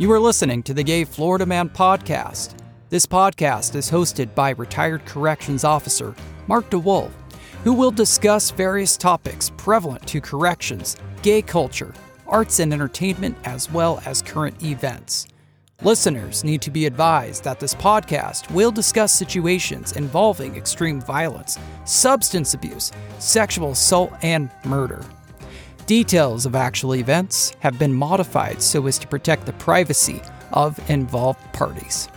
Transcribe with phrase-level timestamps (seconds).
[0.00, 2.54] You are listening to the Gay Florida Man podcast.
[2.88, 6.14] This podcast is hosted by retired corrections officer
[6.46, 7.10] Mark DeWolf,
[7.64, 11.92] who will discuss various topics prevalent to corrections, gay culture,
[12.28, 15.26] arts and entertainment, as well as current events.
[15.82, 22.54] Listeners need to be advised that this podcast will discuss situations involving extreme violence, substance
[22.54, 25.04] abuse, sexual assault, and murder.
[25.88, 30.20] Details of actual events have been modified so as to protect the privacy
[30.52, 32.10] of involved parties.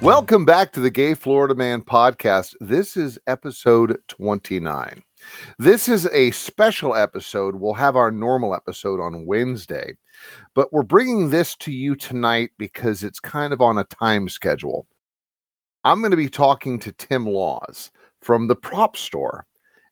[0.00, 2.56] Welcome back to the Gay Florida Man podcast.
[2.58, 5.04] This is episode 29.
[5.60, 7.54] This is a special episode.
[7.54, 9.94] We'll have our normal episode on Wednesday,
[10.54, 14.86] but we're bringing this to you tonight because it's kind of on a time schedule.
[15.84, 19.46] I'm going to be talking to Tim Lawes from the prop store,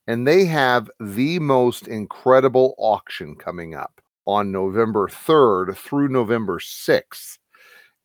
[0.06, 7.38] and they have the most incredible auction coming up on November 3rd through November 6th.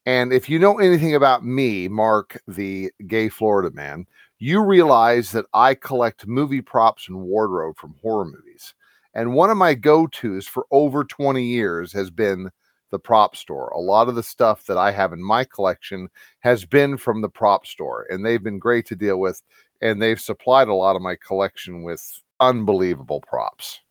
[0.08, 4.06] And if you know anything about me, Mark, the gay Florida man,
[4.40, 8.74] you realize that I collect movie props and wardrobe from horror movies.
[9.16, 12.52] And one of my go tos for over 20 years has been
[12.92, 13.70] the prop store.
[13.70, 17.30] A lot of the stuff that I have in my collection has been from the
[17.30, 19.42] prop store, and they've been great to deal with.
[19.82, 23.82] And they've supplied a lot of my collection with unbelievable props.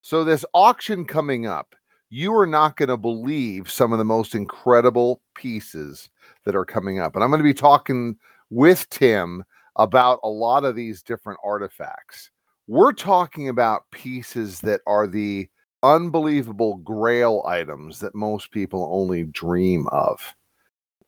[0.00, 1.74] So, this auction coming up,
[2.08, 6.08] you are not going to believe some of the most incredible pieces
[6.44, 7.14] that are coming up.
[7.14, 8.16] And I'm going to be talking
[8.50, 9.44] with Tim
[9.76, 12.30] about a lot of these different artifacts.
[12.68, 15.48] We're talking about pieces that are the
[15.84, 20.34] unbelievable grail items that most people only dream of.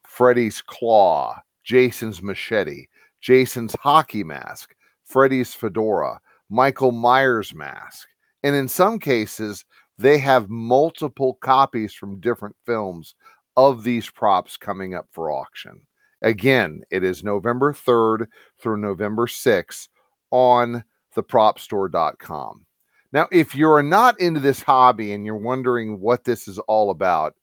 [0.06, 2.86] Freddy's claw, Jason's machete,
[3.20, 4.72] Jason's hockey mask,
[5.04, 8.06] Freddy's fedora, Michael Myers mask.
[8.44, 9.64] And in some cases,
[9.98, 13.16] they have multiple copies from different films
[13.56, 15.80] of these props coming up for auction.
[16.22, 18.28] Again, it is November 3rd
[18.60, 19.88] through November 6th
[20.30, 20.84] on
[21.16, 22.64] thepropstore.com.
[23.12, 27.34] Now, if you're not into this hobby and you're wondering what this is all about,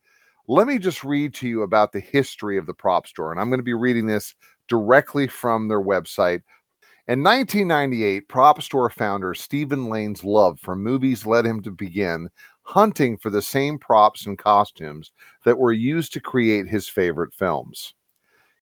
[0.48, 3.32] let me just read to you about the history of the prop store.
[3.32, 4.36] And I'm going to be reading this
[4.68, 6.44] directly from their website.
[7.08, 12.30] In 1998, prop store founder Stephen Lane's love for movies led him to begin
[12.64, 15.12] hunting for the same props and costumes
[15.46, 17.94] that were used to create his favorite films.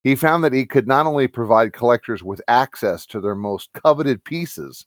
[0.03, 4.21] He found that he could not only provide collectors with access to their most coveted
[4.25, 4.85] pieces,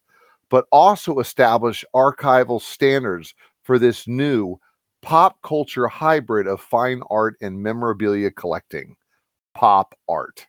[0.50, 4.56] but also establish archival standards for this new
[5.02, 8.96] pop culture hybrid of fine art and memorabilia collecting
[9.54, 10.46] pop art.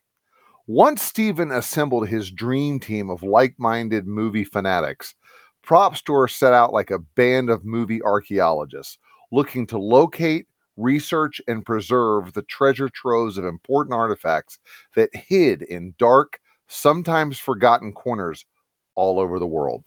[0.68, 5.16] Once Stephen assembled his dream team of like minded movie fanatics,
[5.64, 8.98] Prop Store set out like a band of movie archaeologists
[9.32, 10.46] looking to locate,
[10.78, 14.60] research, and preserve the treasure troves of important artifacts
[14.96, 18.46] that hid in dark, sometimes forgotten corners
[18.98, 19.86] all over the world.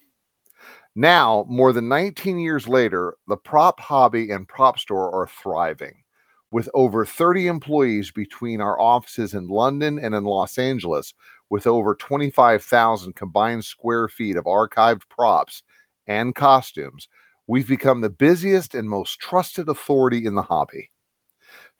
[0.96, 6.02] Now, more than 19 years later, the prop hobby and prop store are thriving.
[6.50, 11.14] With over 30 employees between our offices in London and in Los Angeles,
[11.48, 15.62] with over 25,000 combined square feet of archived props
[16.06, 17.08] and costumes,
[17.46, 20.90] we've become the busiest and most trusted authority in the hobby.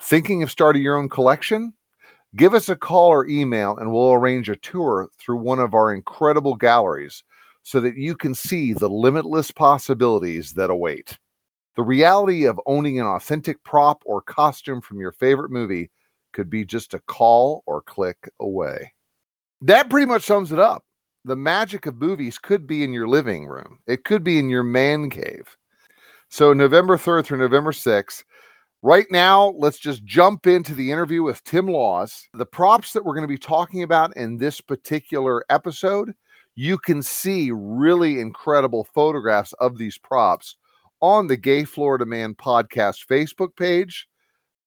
[0.01, 1.75] Thinking of starting your own collection?
[2.37, 5.93] Give us a call or email and we'll arrange a tour through one of our
[5.93, 7.25] incredible galleries
[7.63, 11.19] so that you can see the limitless possibilities that await.
[11.77, 15.91] The reality of owning an authentic prop or costume from your favorite movie
[16.33, 18.93] could be just a call or click away.
[19.63, 20.85] That pretty much sums it up.
[21.25, 24.63] The magic of movies could be in your living room, it could be in your
[24.63, 25.57] man cave.
[26.29, 28.23] So, November 3rd through November 6th,
[28.83, 32.27] Right now, let's just jump into the interview with Tim Lawes.
[32.33, 36.15] The props that we're going to be talking about in this particular episode,
[36.55, 40.57] you can see really incredible photographs of these props
[41.03, 44.09] on the Gay Florida Man podcast Facebook page,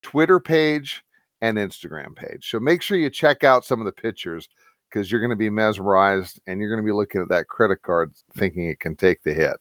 [0.04, 1.04] Twitter page,
[1.42, 2.52] and Instagram page.
[2.52, 4.48] So make sure you check out some of the pictures
[4.90, 7.82] because you're going to be mesmerized and you're going to be looking at that credit
[7.82, 9.58] card thinking it can take the hit.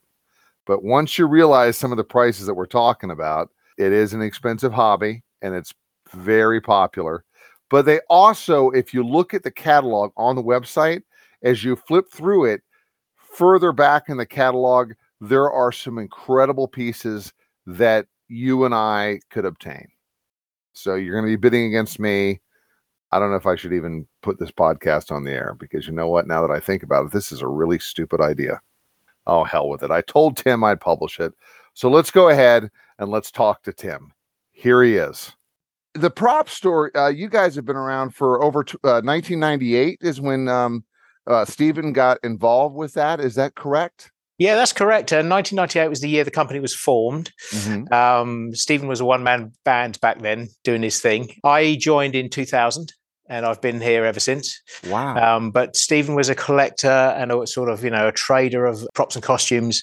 [0.66, 3.48] But once you realize some of the prices that we're talking about,
[3.78, 5.72] it is an expensive hobby and it's
[6.12, 7.24] very popular.
[7.70, 11.02] But they also, if you look at the catalog on the website,
[11.42, 12.62] as you flip through it,
[13.16, 17.32] further back in the catalog, there are some incredible pieces
[17.66, 19.88] that you and I could obtain.
[20.74, 22.40] So you're going to be bidding against me.
[23.10, 25.92] I don't know if I should even put this podcast on the air because you
[25.92, 26.26] know what?
[26.26, 28.60] Now that I think about it, this is a really stupid idea.
[29.26, 29.90] Oh, hell with it.
[29.90, 31.32] I told Tim I'd publish it.
[31.74, 32.70] So let's go ahead
[33.02, 34.12] and let's talk to Tim.
[34.52, 35.32] Here he is.
[35.94, 40.20] The prop store, uh, you guys have been around for over t- uh, 1998 is
[40.20, 40.84] when um,
[41.26, 43.20] uh, Stephen got involved with that.
[43.20, 44.10] Is that correct?
[44.38, 45.12] Yeah, that's correct.
[45.12, 47.31] Uh, 1998 was the year the company was formed.
[47.52, 47.93] Mm-hmm.
[47.93, 51.34] Um, Stephen was a one man band back then doing his thing.
[51.44, 52.93] I joined in 2000
[53.32, 54.61] and I've been here ever since.
[54.87, 55.17] Wow.
[55.17, 58.87] Um, but Stephen was a collector and a sort of, you know, a trader of
[58.93, 59.82] props and costumes,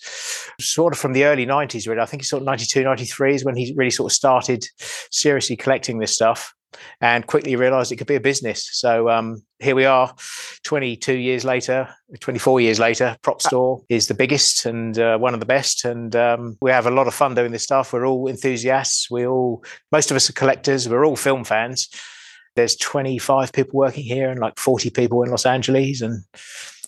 [0.61, 1.99] sort of from the early 90s, really.
[1.99, 4.65] I think it's sort of 92, 93 is when he really sort of started
[5.11, 6.53] seriously collecting this stuff
[7.01, 8.69] and quickly realized it could be a business.
[8.71, 10.13] So um, here we are,
[10.63, 13.17] 22 years later, 24 years later.
[13.23, 16.69] Prop uh Store is the biggest and uh, one of the best, and um, we
[16.69, 17.93] have a lot of fun doing this stuff.
[17.93, 19.09] We're all enthusiasts.
[19.09, 20.87] We all, most of us are collectors.
[20.87, 21.89] We're all film fans.
[22.59, 26.25] There's 25 people working here and like 40 people in Los Angeles, and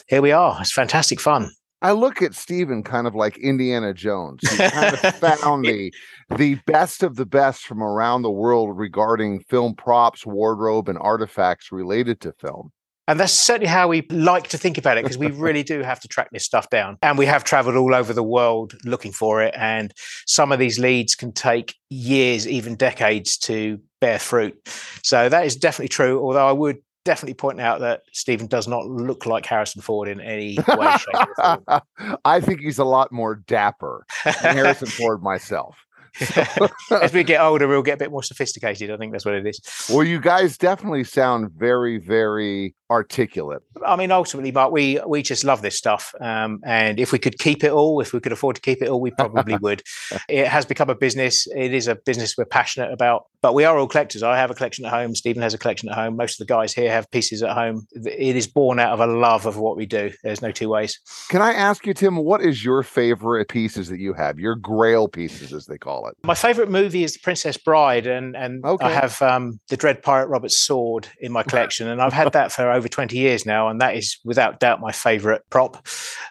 [0.07, 0.57] here we are.
[0.59, 1.50] It's fantastic fun.
[1.81, 4.41] I look at Stephen kind of like Indiana Jones.
[4.41, 5.00] He kind of
[5.39, 5.94] found the
[6.35, 11.71] the best of the best from around the world regarding film props, wardrobe, and artifacts
[11.71, 12.74] related to film.
[13.07, 16.00] And that's certainly how we like to think about it because we really do have
[16.01, 16.98] to track this stuff down.
[17.01, 19.53] And we have traveled all over the world looking for it.
[19.57, 19.94] And
[20.27, 24.56] some of these leads can take years, even decades to bear fruit.
[25.03, 26.21] So that is definitely true.
[26.21, 30.21] Although I would definitely point out that Stephen does not look like Harrison Ford in
[30.21, 31.81] any way, shape, or form.
[32.25, 35.77] I think he's a lot more dapper than Harrison Ford myself.
[36.92, 38.92] As we get older, we'll get a bit more sophisticated.
[38.92, 39.60] I think that's what it is.
[39.90, 43.62] Well, you guys definitely sound very, very articulate.
[43.86, 47.40] I mean, ultimately, but we we just love this stuff, um, and if we could
[47.40, 49.81] keep it all, if we could afford to keep it all, we probably would.
[50.28, 51.48] It has become a business.
[51.56, 54.24] It is a business we're passionate about, but we are all collectors.
[54.24, 55.16] I have a collection at home.
[55.16, 56.18] Stephen has a collection at home.
[56.18, 57.88] Most of the guys here have pieces at home.
[57.94, 60.12] It is born out of a love of what we do.
[60.24, 61.00] There's no two ways.
[61.30, 64.38] Can I ask you, Tim, what is your favorite pieces that you have?
[64.38, 68.63] Your Grail pieces, as they call My favorite movie is The Princess Bride, and and
[68.65, 68.86] okay.
[68.86, 72.51] I have um, the Dread Pirate Robert's sword in my collection, and I've had that
[72.51, 75.86] for over 20 years now, and that is without doubt my favorite prop.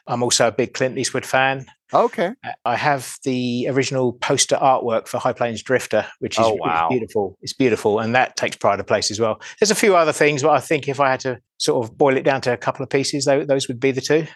[0.06, 1.67] I'm also a big Clint Eastwood fan.
[1.93, 2.32] Okay.
[2.64, 6.88] I have the original poster artwork for High Plains Drifter, which is, oh, wow.
[6.88, 7.37] beautiful.
[7.43, 9.40] It's beautiful, and that takes pride of place as well.
[9.58, 12.17] There's a few other things, but I think if I had to sort of boil
[12.17, 14.26] it down to a couple of pieces, those would be the two.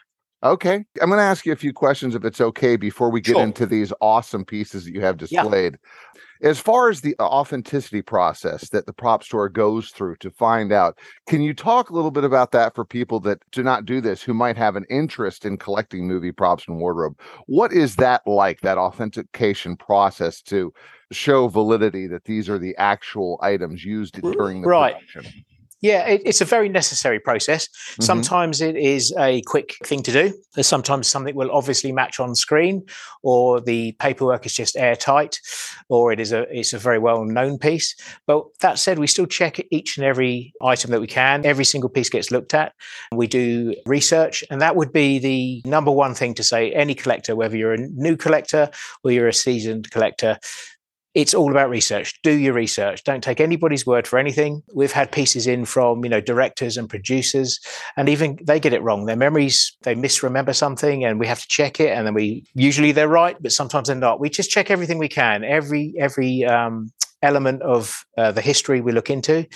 [0.44, 0.84] Okay.
[1.00, 3.42] I'm going to ask you a few questions if it's okay before we get sure.
[3.42, 5.78] into these awesome pieces that you have displayed.
[5.82, 10.72] Yeah as far as the authenticity process that the prop store goes through to find
[10.72, 14.00] out can you talk a little bit about that for people that do not do
[14.00, 18.22] this who might have an interest in collecting movie props and wardrobe what is that
[18.26, 20.72] like that authentication process to
[21.12, 24.96] show validity that these are the actual items used during the right.
[25.12, 25.44] production
[25.84, 27.68] yeah, it, it's a very necessary process.
[27.68, 28.04] Mm-hmm.
[28.04, 30.32] Sometimes it is a quick thing to do.
[30.54, 32.86] There's sometimes something will obviously match on screen,
[33.22, 35.38] or the paperwork is just airtight,
[35.90, 37.94] or it is a it's a very well known piece.
[38.26, 41.44] But that said, we still check each and every item that we can.
[41.44, 42.72] Every single piece gets looked at.
[43.12, 46.72] We do research, and that would be the number one thing to say.
[46.72, 48.70] Any collector, whether you're a new collector
[49.02, 50.38] or you're a seasoned collector,
[51.14, 52.20] it's all about research.
[52.22, 53.04] Do your research.
[53.04, 54.62] Don't take anybody's word for anything.
[54.74, 57.60] We've had pieces in from, you know, directors and producers,
[57.96, 59.06] and even they get it wrong.
[59.06, 61.90] Their memories, they misremember something, and we have to check it.
[61.90, 64.18] And then we usually they're right, but sometimes they're not.
[64.20, 65.44] We just check everything we can.
[65.44, 69.46] Every every um, element of uh, the history we look into.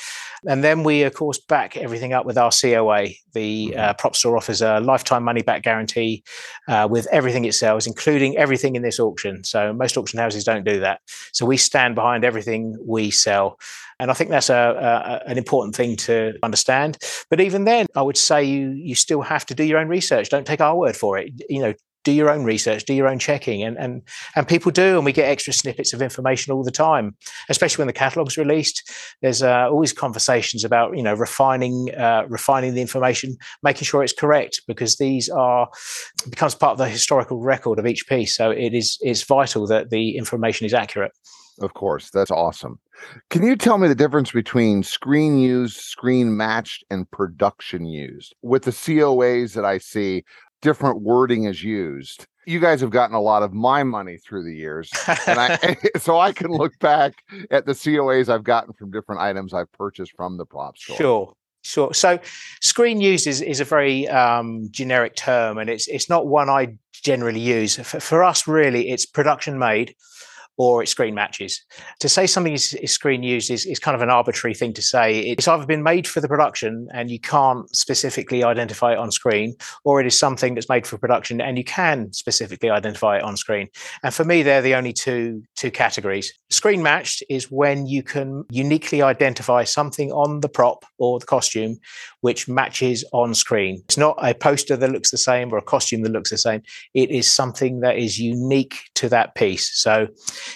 [0.47, 3.09] And then we, of course, back everything up with our COA.
[3.33, 3.97] The uh, mm-hmm.
[3.99, 6.23] prop store offers a lifetime money back guarantee
[6.69, 9.45] uh, with everything it sells, including everything in this auction.
[9.45, 11.01] So most auction houses don't do that.
[11.33, 13.59] So we stand behind everything we sell.
[14.01, 14.55] And I think that's a,
[15.27, 16.99] a, an important thing to understand.
[17.31, 20.29] But even then, I would say you you still have to do your own research.
[20.29, 21.33] Don't take our word for it.
[21.49, 21.75] You know,
[22.09, 24.01] do your own research, do your own checking, and and
[24.35, 27.15] and people do, and we get extra snippets of information all the time.
[27.51, 32.73] Especially when the catalog's released, there's uh, always conversations about you know refining uh, refining
[32.73, 35.69] the information, making sure it's correct because these are
[36.31, 38.35] becomes part of the historical record of each piece.
[38.35, 41.13] So it is it's vital that the information is accurate.
[41.61, 42.79] Of course, that's awesome.
[43.31, 48.35] Can you tell me the difference between screen used, screen matched, and production used?
[48.43, 50.25] With the COAs that I see,
[50.63, 52.27] different wording is used.
[52.47, 54.91] You guys have gotten a lot of my money through the years,
[55.27, 59.53] and I so I can look back at the COAs I've gotten from different items
[59.53, 60.97] I've purchased from the prop store.
[60.97, 61.33] Sure.
[61.65, 61.93] Sure.
[61.93, 62.21] So,
[62.61, 66.79] screen used is, is a very um, generic term, and it's it's not one I
[66.93, 67.77] generally use.
[67.77, 69.95] For, for us, really, it's production made
[70.59, 71.65] or it screen matches.
[72.01, 74.83] To say something is, is screen used is, is kind of an arbitrary thing to
[74.83, 75.21] say.
[75.21, 79.55] It's either been made for the production and you can't specifically identify it on screen,
[79.85, 83.37] or it is something that's made for production and you can specifically identify it on
[83.37, 83.69] screen.
[84.03, 86.33] And for me, they're the only two two categories.
[86.51, 91.79] Screen matched is when you can uniquely identify something on the prop or the costume
[92.21, 93.81] which matches on screen.
[93.85, 96.63] It's not a poster that looks the same or a costume that looks the same.
[96.95, 99.71] It is something that is unique to that piece.
[99.81, 100.09] So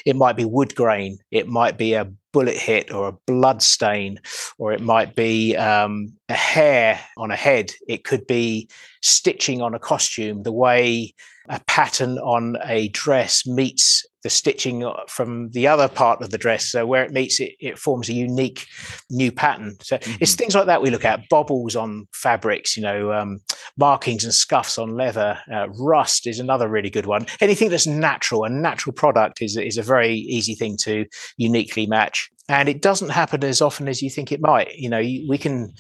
[0.05, 4.19] it might be wood grain, it might be a bullet hit or a blood stain,
[4.59, 7.73] or it might be um, a hair on a head.
[7.89, 8.69] It could be
[9.03, 11.15] stitching on a costume, the way
[11.49, 16.39] a pattern on a dress meets the stitching uh, from the other part of the
[16.39, 16.67] dress.
[16.67, 18.67] So where it meets, it, it forms a unique
[19.11, 19.77] new pattern.
[19.81, 20.17] So mm-hmm.
[20.21, 21.29] it's things like that we look at.
[21.29, 23.41] Bobbles on fabrics, you know, um,
[23.77, 25.39] markings and scuffs on leather.
[25.53, 27.27] Uh, rust is another really good one.
[27.41, 32.31] Anything that's natural, a natural product is, is a very easy thing to uniquely match.
[32.49, 34.75] And it doesn't happen as often as you think it might.
[34.75, 35.73] You know, we can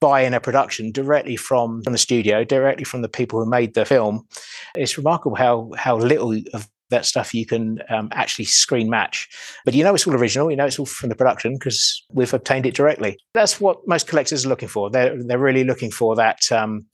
[0.00, 3.74] buy in a production directly from, from the studio, directly from the people who made
[3.74, 4.26] the film.
[4.74, 9.28] It's remarkable how how little of that stuff you can um, actually screen match.
[9.64, 10.50] But you know it's all original.
[10.50, 13.18] You know it's all from the production because we've obtained it directly.
[13.34, 14.90] That's what most collectors are looking for.
[14.90, 16.50] They're they're really looking for that.
[16.52, 16.86] Um,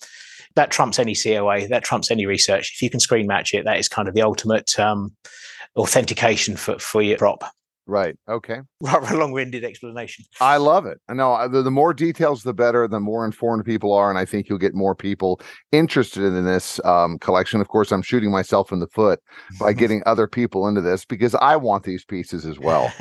[0.55, 1.67] that trumps any COA.
[1.69, 2.73] That trumps any research.
[2.75, 5.15] If you can screen match it, that is kind of the ultimate um,
[5.77, 7.45] authentication for for your prop.
[7.87, 8.17] Right.
[8.29, 8.61] Okay.
[8.81, 10.25] Rather long-winded explanation.
[10.41, 10.99] I love it.
[11.09, 12.87] I know the, the more details, the better.
[12.87, 15.41] The more informed people are, and I think you'll get more people
[15.73, 17.61] interested in this um, collection.
[17.61, 19.21] Of course, I'm shooting myself in the foot
[19.59, 22.93] by getting other people into this because I want these pieces as well.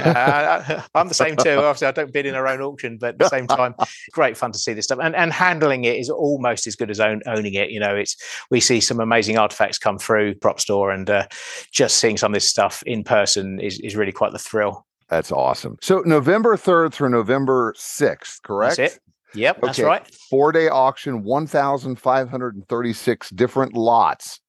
[0.00, 1.58] uh, I'm the same too.
[1.58, 3.74] Obviously, I don't bid in our own auction, but at the same time,
[4.12, 4.98] great fun to see this stuff.
[5.02, 7.70] And and handling it is almost as good as own, owning it.
[7.70, 8.16] You know, it's
[8.50, 11.26] we see some amazing artifacts come through prop store, and uh,
[11.72, 14.86] just seeing some of this stuff in person is is really really quite the thrill.
[15.08, 15.76] That's awesome.
[15.80, 18.76] So November 3rd through November 6th, correct?
[18.76, 19.00] That's it.
[19.34, 19.66] Yep, okay.
[19.66, 20.14] that's right.
[20.28, 24.40] Four day auction, 1,536 different lots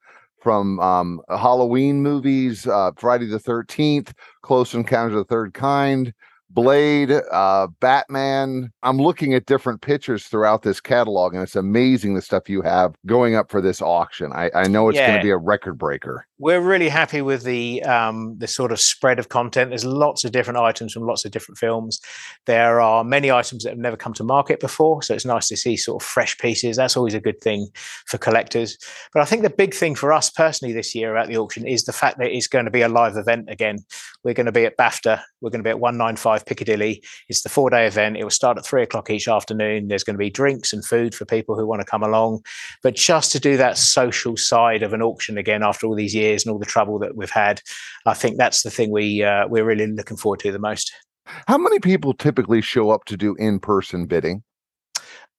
[0.42, 6.14] from um, Halloween movies, uh, Friday the 13th, Close Encounters of the Third Kind,
[6.50, 8.72] Blade, uh, Batman.
[8.82, 12.96] I'm looking at different pictures throughout this catalog, and it's amazing the stuff you have
[13.06, 14.34] going up for this auction.
[14.34, 15.08] I, I know it's yeah.
[15.08, 18.80] going to be a record breaker we're really happy with the um, the sort of
[18.80, 19.70] spread of content.
[19.70, 22.02] There's lots of different items from lots of different films.
[22.48, 25.56] There are many items that have never come to market before, so it's nice to
[25.56, 26.78] see sort of fresh pieces.
[26.78, 27.68] That's always a good thing
[28.08, 28.76] for collectors.
[29.14, 31.84] But I think the big thing for us personally this year at the auction is
[31.84, 33.78] the fact that it's going to be a live event again.
[34.24, 35.22] We're going to be at BAFTA.
[35.42, 37.04] We're going to be at 195 Piccadilly.
[37.30, 38.18] It's the four day event.
[38.18, 39.90] It will start at three o'clock each afternoon.
[39.90, 42.44] There's going to be drinks and food for people who want to come along.
[42.82, 46.31] But just to do that social side of an auction again after all these years
[46.32, 47.62] years and all the trouble that we've had,
[48.06, 50.92] I think that's the thing we uh, we're really looking forward to the most.
[51.48, 54.44] How many people typically show up to do in person bidding?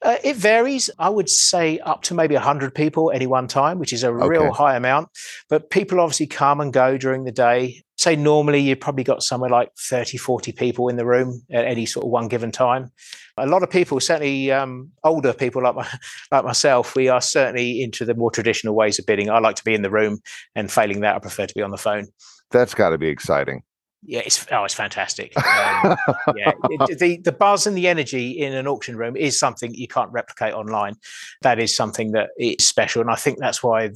[0.03, 0.91] Uh, it varies.
[0.99, 4.27] I would say up to maybe 100 people any one time, which is a okay.
[4.27, 5.09] real high amount.
[5.49, 7.83] But people obviously come and go during the day.
[7.99, 11.87] Say normally you've probably got somewhere like 30, 40 people in the room at any
[11.87, 12.91] sort of one given time.
[13.39, 15.89] A lot of people, certainly um, older people like, my,
[16.31, 19.31] like myself, we are certainly into the more traditional ways of bidding.
[19.31, 20.21] I like to be in the room,
[20.55, 22.09] and failing that, I prefer to be on the phone.
[22.51, 23.63] That's got to be exciting
[24.05, 25.33] yeah, it's oh, it's fantastic.
[25.37, 25.97] Um,
[26.37, 29.87] yeah, it, the the buzz and the energy in an auction room is something you
[29.87, 30.97] can't replicate online.
[31.43, 33.91] That is something that is special, and I think that's why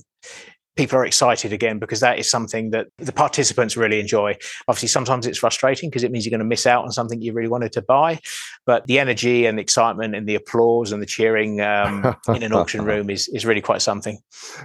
[0.76, 4.36] people are excited again because that is something that the participants really enjoy.
[4.68, 7.32] Obviously, sometimes it's frustrating because it means you're going to miss out on something you
[7.32, 8.20] really wanted to buy.
[8.66, 12.52] But the energy and the excitement and the applause and the cheering um, in an
[12.52, 14.18] auction room is is really quite something.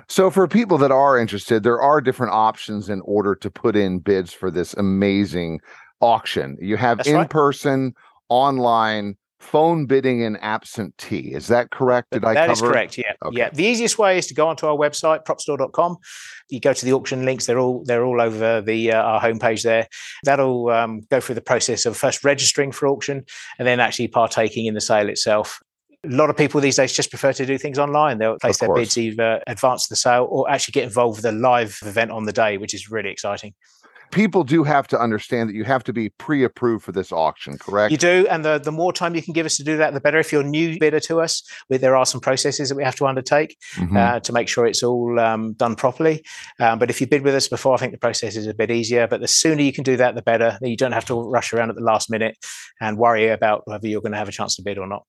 [0.08, 4.00] So, for people that are interested, there are different options in order to put in
[4.00, 5.62] bids for this amazing
[6.02, 6.58] auction.
[6.60, 7.94] You have That's in person, right.
[8.30, 11.34] online, phone bidding and absentee.
[11.34, 12.12] Is that correct?
[12.12, 12.98] Did I That is correct.
[12.98, 13.14] Yeah.
[13.26, 13.38] Okay.
[13.38, 13.50] Yeah.
[13.50, 15.98] The easiest way is to go onto our website, propstore.com.
[16.50, 17.48] You go to the auction links.
[17.48, 19.88] They're all they're all over the uh, our homepage there.
[20.24, 23.26] That'll um, go through the process of first registering for auction
[23.58, 25.60] and then actually partaking in the sale itself.
[26.04, 28.18] A lot of people these days just prefer to do things online.
[28.18, 31.78] They'll place their bids, either advance the sale or actually get involved with a live
[31.84, 33.54] event on the day, which is really exciting
[34.12, 37.92] people do have to understand that you have to be pre-approved for this auction, correct?
[37.92, 40.02] You do, and the, the more time you can give us to do that, the
[40.02, 40.20] better.
[40.20, 43.58] If you're new bidder to us, there are some processes that we have to undertake
[43.76, 43.98] mm-hmm.
[43.98, 46.24] uh, to make sure it's all um, done properly.
[46.60, 48.70] Um, but if you bid with us before, I think the process is a bit
[48.72, 49.08] easier.
[49.08, 50.58] But the sooner you can do that, the better.
[50.62, 52.38] You don't have to rush around at the last minute
[52.80, 55.06] and worry about whether you're going to have a chance to bid or not.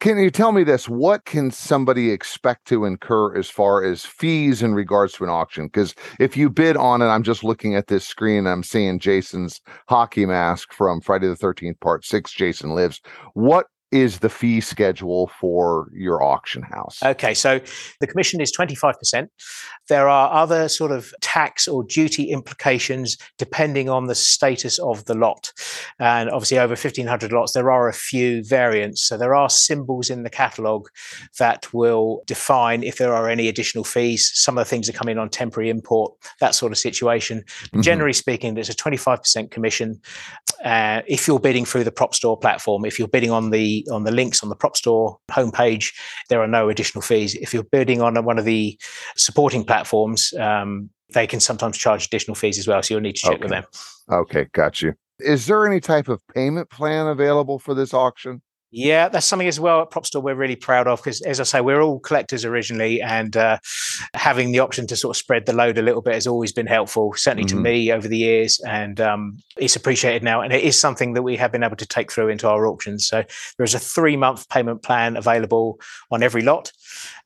[0.00, 0.88] Can you tell me this?
[0.88, 5.66] What can somebody expect to incur as far as fees in regards to an auction?
[5.66, 9.60] Because if you bid on it, I'm just looking at this screen, I'm seeing Jason's
[9.88, 13.00] hockey mask from Friday the 13th, part six, Jason Lives.
[13.34, 17.00] What is the fee schedule for your auction house?
[17.02, 17.60] Okay, so
[18.00, 19.28] the commission is 25%.
[19.88, 25.14] There are other sort of tax or duty implications depending on the status of the
[25.14, 25.52] lot.
[26.00, 29.04] And obviously, over 1,500 lots, there are a few variants.
[29.04, 30.88] So there are symbols in the catalogue
[31.38, 34.28] that will define if there are any additional fees.
[34.34, 37.42] Some of the things that come in on temporary import, that sort of situation.
[37.42, 37.82] Mm-hmm.
[37.82, 40.00] Generally speaking, there's a 25% commission
[40.64, 42.84] uh, if you're bidding through the prop store platform.
[42.84, 45.92] If you're bidding on the on the links on the prop store homepage,
[46.28, 47.34] there are no additional fees.
[47.34, 48.78] If you're bidding on one of the
[49.16, 52.82] supporting platforms, um, they can sometimes charge additional fees as well.
[52.82, 53.42] So you'll need to check okay.
[53.42, 53.64] with them.
[54.10, 54.94] Okay, got you.
[55.20, 58.42] Is there any type of payment plan available for this auction?
[58.76, 61.44] Yeah, that's something as well at Prop Store we're really proud of because, as I
[61.44, 63.58] say, we're all collectors originally, and uh,
[64.14, 66.66] having the option to sort of spread the load a little bit has always been
[66.66, 67.56] helpful, certainly mm-hmm.
[67.56, 70.40] to me over the years, and um, it's appreciated now.
[70.40, 73.06] And it is something that we have been able to take through into our auctions.
[73.06, 73.22] So
[73.58, 75.78] there is a three-month payment plan available
[76.10, 76.72] on every lot.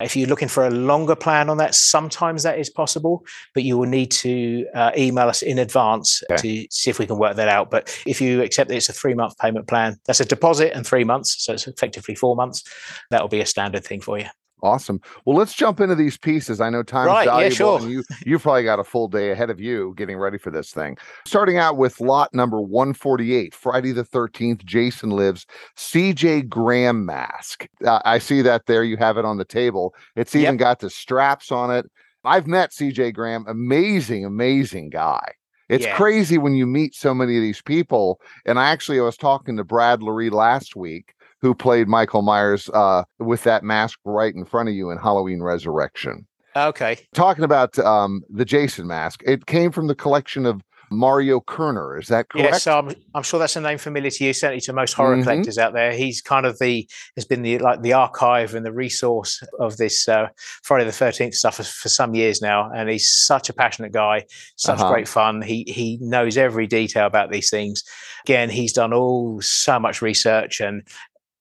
[0.01, 3.79] If you're looking for a longer plan on that, sometimes that is possible, but you
[3.79, 6.37] will need to uh, email us in advance okay.
[6.65, 7.71] to see if we can work that out.
[7.71, 11.05] But if you accept that it's a three-month payment plan, that's a deposit and three
[11.05, 12.63] months so it's effectively four months.
[13.11, 14.27] That'll be a standard thing for you.
[14.63, 15.01] Awesome.
[15.25, 16.61] Well, let's jump into these pieces.
[16.61, 17.81] I know time's right, valuable, yeah, sure.
[17.81, 20.73] and you you've probably got a full day ahead of you getting ready for this
[20.73, 20.97] thing.
[21.27, 25.47] Starting out with lot number 148, Friday the 13th, Jason Lives,
[25.77, 27.69] CJ Graham mask.
[27.85, 28.83] Uh, I see that there.
[28.83, 29.95] You have it on the table.
[30.17, 30.59] It's even yep.
[30.59, 31.87] got the straps on it.
[32.25, 35.33] I've met CJ Graham, amazing, amazing guy.
[35.69, 35.97] It's yeah.
[35.97, 38.21] crazy when you meet so many of these people.
[38.47, 42.69] And I actually I was talking to Brad Loree last week who played Michael Myers
[42.75, 46.27] uh, with that mask right in front of you in Halloween Resurrection.
[46.57, 46.99] Okay.
[47.15, 51.99] Talking about um, the Jason mask, it came from the collection of Mario Kerner.
[51.99, 52.53] Is that correct?
[52.53, 55.25] Yes, I'm, I'm sure that's a name familiar to you, certainly to most horror mm-hmm.
[55.25, 55.93] collectors out there.
[55.93, 60.09] He's kind of the has been the like the archive and the resource of this
[60.09, 60.29] uh,
[60.63, 64.25] Friday the Thirteenth stuff for, for, some years now, and he's such a passionate guy,
[64.57, 64.91] such uh-huh.
[64.91, 65.43] great fun.
[65.43, 67.83] He he knows every detail about these things.
[68.25, 70.83] Again, he's done all so much research and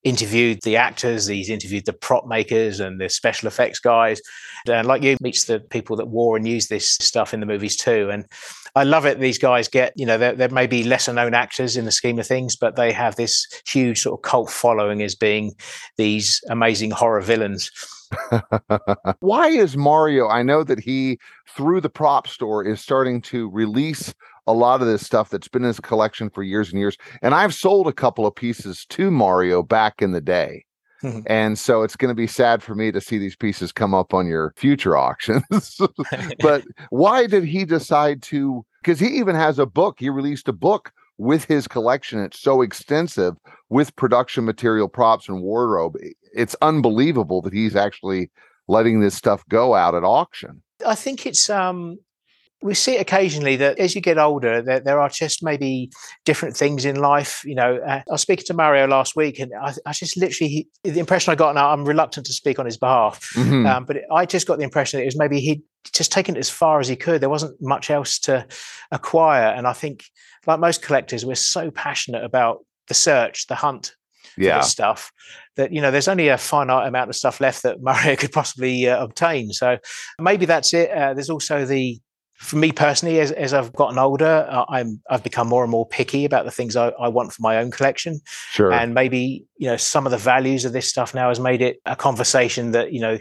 [0.04, 4.22] interviewed the actors, he's interviewed the prop makers and the special effects guys.
[4.68, 7.76] And like you, meets the people that wore and used this stuff in the movies
[7.76, 8.10] too.
[8.12, 8.26] And
[8.76, 9.20] I love it.
[9.20, 12.28] These guys get, you know, there may be lesser known actors in the scheme of
[12.28, 15.54] things, but they have this huge sort of cult following as being
[15.98, 17.72] these amazing horror villains.
[19.20, 20.28] Why is Mario?
[20.28, 24.14] I know that he, through the prop store, is starting to release
[24.48, 26.98] a lot of this stuff that's been in his collection for years and years.
[27.22, 30.64] And I've sold a couple of pieces to Mario back in the day.
[31.04, 31.20] Mm-hmm.
[31.28, 34.14] And so it's going to be sad for me to see these pieces come up
[34.14, 35.44] on your future auctions.
[36.40, 38.66] but why did he decide to?
[38.82, 39.98] Because he even has a book.
[40.00, 42.20] He released a book with his collection.
[42.20, 43.36] It's so extensive
[43.70, 45.98] with production material, props, and wardrobe.
[46.34, 48.32] It's unbelievable that he's actually
[48.68, 50.62] letting this stuff go out at auction.
[50.86, 51.98] I think it's um
[52.62, 55.92] we see it occasionally that as you get older, there, there are just maybe
[56.26, 57.44] different things in life.
[57.46, 60.50] You know, uh, I was speaking to Mario last week, and I, I just literally
[60.50, 61.54] he, the impression I got.
[61.54, 63.66] Now I'm reluctant to speak on his behalf, mm-hmm.
[63.68, 65.62] um, but I just got the impression that it was maybe he'd
[65.94, 67.22] just taken it as far as he could.
[67.22, 68.48] There wasn't much else to
[68.92, 70.06] acquire, and I think,
[70.48, 73.94] like most collectors, we're so passionate about the search, the hunt,
[74.38, 74.62] yeah.
[74.62, 75.12] stuff
[75.58, 78.88] that you know there's only a finite amount of stuff left that Mario could possibly
[78.88, 79.52] uh, obtain.
[79.52, 79.78] So
[80.20, 80.90] maybe that's it.
[80.90, 82.00] Uh, there's also the
[82.38, 85.88] for me personally, as, as I've gotten older, uh, I'm I've become more and more
[85.88, 88.22] picky about the things I, I want for my own collection.
[88.52, 88.72] Sure.
[88.72, 91.82] And maybe you know some of the values of this stuff now has made it
[91.86, 93.18] a conversation that you know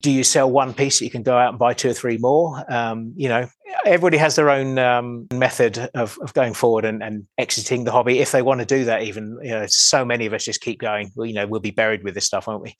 [0.00, 2.18] do you sell one piece that you can go out and buy two or three
[2.18, 2.64] more?
[2.72, 3.48] Um, you know,
[3.84, 8.20] everybody has their own um, method of, of going forward and, and, exiting the hobby
[8.20, 9.02] if they want to do that.
[9.02, 11.10] Even you know, so many of us just keep going.
[11.16, 12.76] Well, you know, we'll be buried with this stuff, won't we?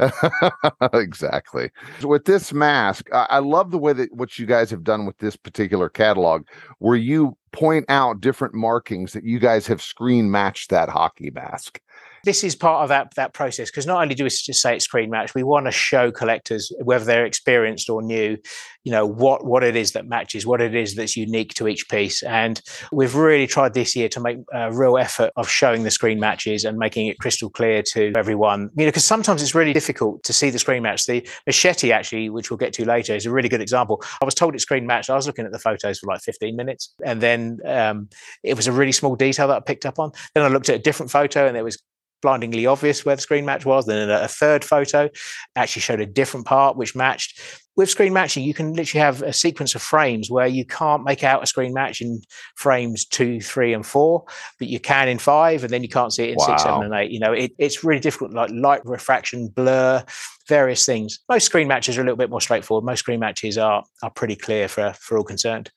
[0.92, 1.70] exactly.
[2.02, 5.18] With this mask, I, I love the way that what you guys have done with
[5.18, 6.46] this particular catalog,
[6.78, 11.80] where you point out different markings that you guys have screen matched that hockey mask
[12.26, 14.84] this is part of that that process because not only do we just say it's
[14.84, 18.36] screen match, we want to show collectors whether they're experienced or new,
[18.82, 21.88] you know what what it is that matches, what it is that's unique to each
[21.88, 22.24] piece.
[22.24, 22.60] And
[22.90, 26.64] we've really tried this year to make a real effort of showing the screen matches
[26.64, 28.70] and making it crystal clear to everyone.
[28.76, 31.06] You know, because sometimes it's really difficult to see the screen match.
[31.06, 34.02] The machete, actually, which we'll get to later, is a really good example.
[34.20, 35.08] I was told it's screen match.
[35.08, 38.08] I was looking at the photos for like 15 minutes, and then um,
[38.42, 40.10] it was a really small detail that I picked up on.
[40.34, 41.78] Then I looked at a different photo, and it was
[42.26, 43.86] blindingly obvious where the screen match was.
[43.86, 45.08] Then a third photo
[45.54, 47.40] actually showed a different part which matched.
[47.76, 51.22] With screen matching, you can literally have a sequence of frames where you can't make
[51.22, 52.20] out a screen match in
[52.56, 54.24] frames two, three, and four,
[54.58, 56.46] but you can in five, and then you can't see it in wow.
[56.46, 57.12] six, seven, and eight.
[57.12, 60.02] You know, it, it's really difficult, like light refraction, blur,
[60.48, 61.20] various things.
[61.28, 62.84] Most screen matches are a little bit more straightforward.
[62.84, 65.70] Most screen matches are are pretty clear for for all concerned.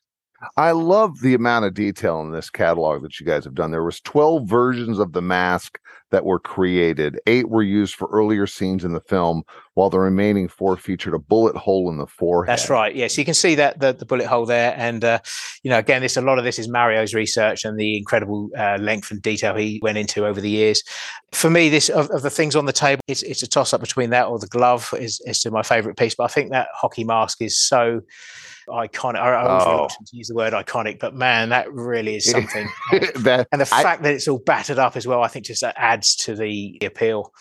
[0.56, 3.72] I love the amount of detail in this catalog that you guys have done.
[3.72, 5.80] There was 12 versions of the mask
[6.12, 7.20] that were created.
[7.28, 11.20] Eight were used for earlier scenes in the film, while the remaining four featured a
[11.20, 12.52] bullet hole in the forehead.
[12.52, 12.96] That's right.
[12.96, 15.20] Yes, you can see that the, the bullet hole there, and uh,
[15.64, 18.78] you know, again, this a lot of this is Mario's research and the incredible uh,
[18.80, 20.84] length and detail he went into over the years.
[21.32, 23.82] For me, this of, of the things on the table, it's it's a toss up
[23.82, 26.16] between that or the glove is is to my favorite piece.
[26.16, 28.02] But I think that hockey mask is so
[28.70, 29.18] iconic.
[29.18, 29.72] I, I always oh.
[29.72, 32.68] reluctant to use the word iconic, but man, that really is something.
[32.92, 35.64] that, and the fact I, that it's all battered up as well, I think just
[35.64, 37.32] adds to the appeal.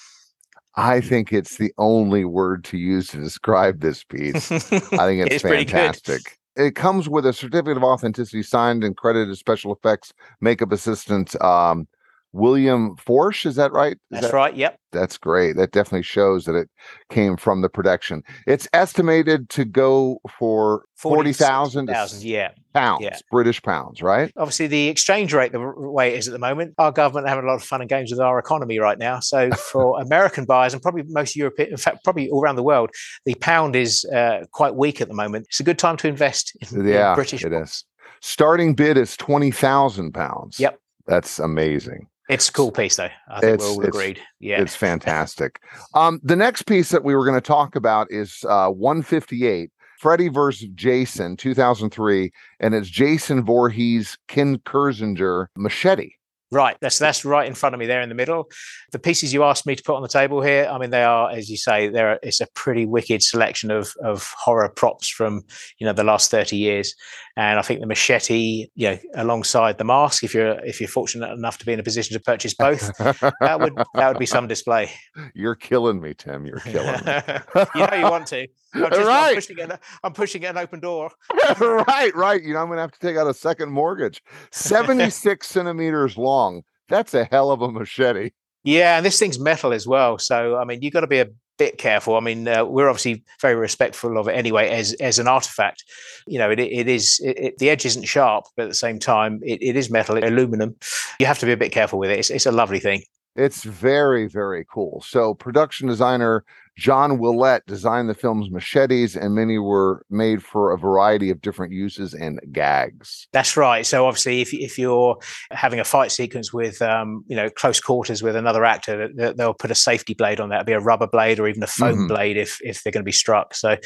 [0.76, 4.52] I think it's the only word to use to describe this piece.
[4.52, 4.72] I think
[5.26, 6.38] it's, it's fantastic.
[6.54, 11.88] It comes with a certificate of authenticity signed and credited special effects makeup assistant um,
[12.32, 13.46] William Forsch.
[13.46, 13.92] Is that right?
[13.92, 14.54] Is that's that, right.
[14.54, 14.78] Yep.
[14.92, 15.56] That's great.
[15.56, 16.68] That definitely shows that it
[17.10, 18.22] came from the production.
[18.46, 21.88] It's estimated to go for 40,000
[22.20, 22.50] yeah.
[22.74, 23.18] pounds, yeah.
[23.30, 24.32] British pounds, right?
[24.36, 27.44] Obviously, the exchange rate, the way it is at the moment, our government are having
[27.44, 29.20] a lot of fun and games with our economy right now.
[29.20, 32.90] So, for American buyers and probably most European, in fact, probably all around the world,
[33.24, 35.46] the pound is uh, quite weak at the moment.
[35.48, 37.84] It's a good time to invest in, yeah, in British it is.
[38.20, 40.58] Starting bid is 20,000 pounds.
[40.58, 40.78] Yep.
[41.06, 42.08] That's amazing.
[42.28, 43.08] It's a cool piece, though.
[43.28, 44.20] I think it's, we're all agreed.
[44.38, 45.60] Yeah, it's fantastic.
[45.94, 50.28] um, the next piece that we were going to talk about is uh, 158, Freddy
[50.28, 56.12] versus Jason, 2003, and it's Jason Voorhees, Ken Kirzinger, Machete.
[56.50, 58.50] Right, that's that's right in front of me there in the middle.
[58.92, 61.30] The pieces you asked me to put on the table here, I mean, they are,
[61.30, 65.42] as you say, there it's a pretty wicked selection of of horror props from
[65.78, 66.94] you know the last thirty years,
[67.38, 71.30] and I think the machete, you know, alongside the mask, if you're if you're fortunate
[71.30, 74.48] enough to be in a position to purchase both, that would that would be some
[74.48, 74.90] display.
[75.34, 76.46] You're killing me, Tim.
[76.46, 77.12] You're killing me.
[77.76, 78.48] you know you want to.
[78.74, 79.28] I'm, just, right.
[79.28, 79.72] I'm pushing, an,
[80.02, 81.12] I'm pushing an open door.
[81.60, 82.42] right, right.
[82.42, 84.20] You know, I'm going to have to take out a second mortgage.
[84.50, 86.62] 76 centimeters long.
[86.88, 88.30] That's a hell of a machete.
[88.64, 90.18] Yeah, and this thing's metal as well.
[90.18, 92.16] So, I mean, you've got to be a bit careful.
[92.16, 95.84] I mean, uh, we're obviously very respectful of it anyway as as an artifact.
[96.26, 98.98] You know, it, it is it, it, the edge isn't sharp, but at the same
[98.98, 100.76] time, it, it is metal, aluminum.
[101.18, 102.18] You have to be a bit careful with it.
[102.18, 103.02] It's, it's a lovely thing.
[103.36, 105.02] It's very, very cool.
[105.06, 106.44] So, production designer
[106.78, 111.72] John Willett designed the film's machetes, and many were made for a variety of different
[111.72, 113.26] uses and gags.
[113.32, 113.84] That's right.
[113.84, 115.18] So, obviously, if, if you're
[115.50, 119.72] having a fight sequence with, um, you know, close quarters with another actor, they'll put
[119.72, 120.60] a safety blade on that.
[120.60, 122.06] It'll be a rubber blade or even a foam mm-hmm.
[122.06, 123.56] blade if if they're going to be struck.
[123.56, 123.76] So,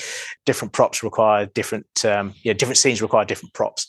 [0.45, 3.89] different props require different, um, yeah, different scenes require different props.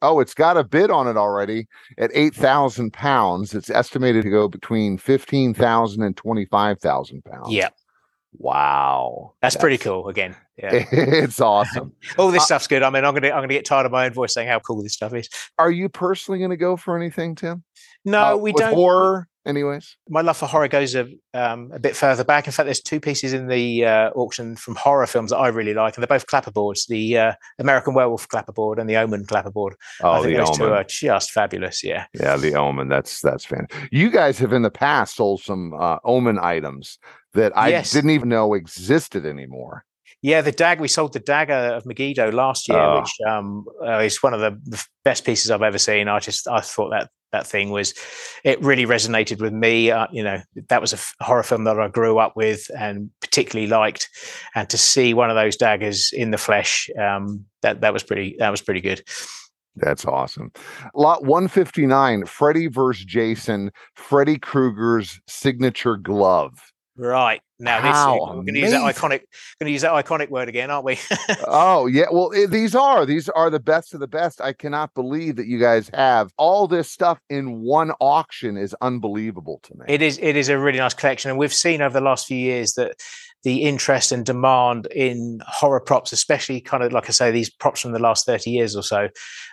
[0.00, 1.66] Oh, it's got a bid on it already
[1.98, 3.52] at 8,000 pounds.
[3.52, 7.50] It's estimated to go between 15,000 and 25,000 pounds.
[7.50, 7.70] Yeah.
[8.36, 9.34] Wow.
[9.40, 10.36] That's, That's, pretty cool again.
[10.56, 10.84] Yeah.
[10.92, 11.92] It's awesome.
[12.18, 12.82] All this uh, stuff's good.
[12.82, 14.82] I mean, I'm gonna I'm gonna get tired of my own voice saying how cool
[14.82, 15.28] this stuff is.
[15.58, 17.62] Are you personally gonna go for anything, Tim?
[18.04, 21.96] No, uh, we don't horror anyways my love for horror goes a, um, a bit
[21.96, 25.38] further back in fact there's two pieces in the uh, auction from horror films that
[25.38, 29.24] i really like and they're both clapperboards the uh, american werewolf clapperboard and the omen
[29.24, 30.58] clapperboard oh i think those omen.
[30.58, 34.62] two are just fabulous yeah yeah the omen that's that's fantastic you guys have in
[34.62, 36.98] the past sold some uh, omen items
[37.32, 37.90] that i yes.
[37.90, 39.84] didn't even know existed anymore
[40.20, 43.00] yeah, the dag we sold the dagger of Megiddo last year, oh.
[43.00, 46.08] which um, uh, is one of the best pieces I've ever seen.
[46.08, 47.94] I just I thought that that thing was
[48.44, 51.88] it really resonated with me uh, you know that was a horror film that i
[51.88, 54.08] grew up with and particularly liked
[54.54, 58.36] and to see one of those daggers in the flesh um, that that was pretty
[58.38, 59.02] that was pretty good
[59.80, 60.50] that's awesome.
[60.94, 66.72] Lot 159, Freddy versus Jason, Freddy Krueger's signature glove.
[66.96, 67.40] Right.
[67.60, 69.22] Now How this we're going to use that iconic
[69.58, 70.98] going to use that iconic word again, aren't we?
[71.46, 72.06] oh, yeah.
[72.10, 74.40] Well, it, these are these are the best of the best.
[74.40, 79.60] I cannot believe that you guys have all this stuff in one auction is unbelievable
[79.64, 79.86] to me.
[79.88, 82.38] It is it is a really nice collection and we've seen over the last few
[82.38, 82.94] years that
[83.48, 87.80] the interest and demand in horror props, especially kind of like I say, these props
[87.80, 89.08] from the last 30 years or so,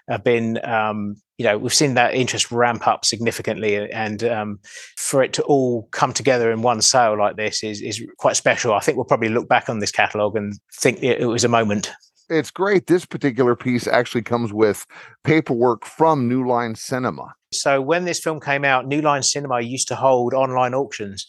[0.09, 3.89] have been, um, you know, we've seen that interest ramp up significantly.
[3.89, 4.59] And um,
[4.97, 8.73] for it to all come together in one sale like this is, is quite special.
[8.73, 11.89] I think we'll probably look back on this catalogue and think it was a moment
[12.29, 12.87] it's great.
[12.87, 14.85] This particular piece actually comes with
[15.23, 17.35] paperwork from New Line Cinema.
[17.53, 21.25] So when this film came out, New Line Cinema used to hold online auctions,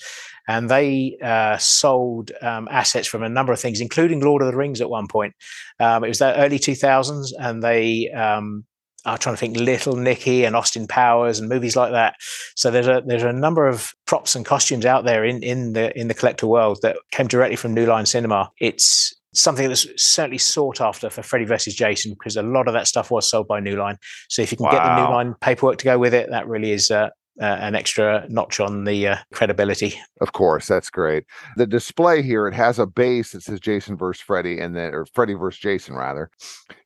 [0.48, 4.56] and they uh, sold um, assets from a number of things, including Lord of the
[4.56, 5.35] Rings at one point.
[5.80, 8.64] Um, it was the early 2000s, and they um,
[9.04, 12.16] are trying to think Little Nicky and Austin Powers and movies like that.
[12.54, 15.96] So there's a there's a number of props and costumes out there in in the
[15.98, 18.50] in the collector world that came directly from New Line Cinema.
[18.61, 22.87] It's something that's certainly sought after for Freddy versus Jason because a lot of that
[22.87, 23.98] stuff was sold by New Line.
[24.28, 24.72] So if you can wow.
[24.72, 27.75] get the New Line paperwork to go with it, that really is uh, uh, an
[27.75, 29.94] extra notch on the uh, credibility.
[30.20, 31.25] Of course, that's great.
[31.57, 35.07] The display here it has a base that says Jason versus Freddy, and then or
[35.07, 36.31] Freddy versus Jason rather.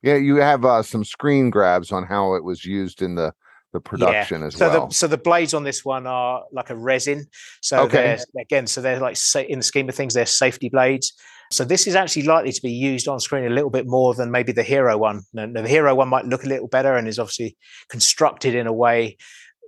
[0.01, 3.33] Yeah, you have uh, some screen grabs on how it was used in the
[3.73, 4.47] the production yeah.
[4.47, 4.87] as so well.
[4.87, 7.25] The, so the blades on this one are like a resin.
[7.61, 8.19] So okay.
[8.39, 11.13] again, so they're like in the scheme of things, they're safety blades.
[11.51, 14.31] So this is actually likely to be used on screen a little bit more than
[14.31, 15.23] maybe the Hero one.
[15.33, 17.57] Now, the Hero one might look a little better and is obviously
[17.89, 19.17] constructed in a way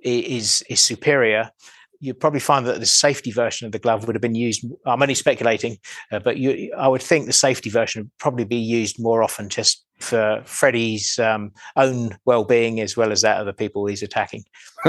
[0.04, 1.52] is is superior.
[2.00, 4.66] you'd probably find that the safety version of the glove would have been used.
[4.86, 5.78] I'm only speculating,
[6.12, 9.48] uh, but you, I would think the safety version would probably be used more often
[9.48, 14.44] just for Freddy's um, own well-being as well as that of the people he's attacking.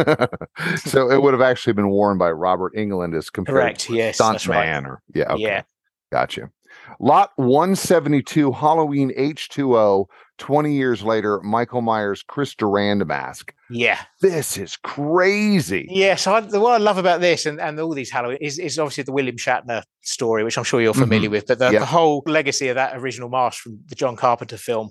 [0.76, 3.80] so it would have actually been worn by Robert Englund as compared Correct.
[3.80, 4.84] to yes, stuntman, right.
[4.84, 5.42] or yeah, okay.
[5.42, 5.62] yeah,
[6.10, 6.50] gotcha.
[6.98, 10.06] Lot 172 Halloween H2O
[10.38, 13.54] 20 years later, Michael Myers Chris Durand mask.
[13.70, 14.00] Yeah.
[14.20, 15.86] This is crazy.
[15.90, 16.16] Yeah.
[16.16, 19.04] So I, what I love about this and, and all these Halloween is, is obviously
[19.04, 21.32] the William Shatner story, which I'm sure you're familiar mm-hmm.
[21.32, 24.90] with, but the, the, whole legacy of that original mask from the John Carpenter film,